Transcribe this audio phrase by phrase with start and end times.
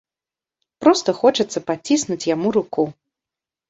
[0.85, 2.93] Проста хочацца паціснуць яму руку.